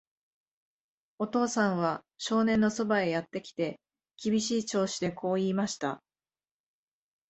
[1.19, 3.79] お父さんは少年のそばへやってきて、
[4.19, 6.01] 厳しい調子でこう言いました。